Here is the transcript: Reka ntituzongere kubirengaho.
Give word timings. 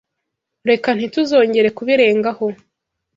Reka 0.69 0.89
ntituzongere 0.93 1.69
kubirengaho. 1.77 2.45